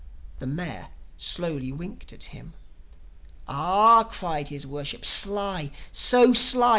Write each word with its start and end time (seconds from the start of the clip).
The 0.37 0.47
Mayor 0.47 0.87
slowly 1.15 1.71
winked 1.71 2.11
at 2.11 2.23
him. 2.33 2.53
"Ah!" 3.47 4.01
cried 4.05 4.47
his 4.47 4.65
Worship. 4.65 5.05
"Sly; 5.05 5.69
so 5.91 6.33
sly!" 6.33 6.69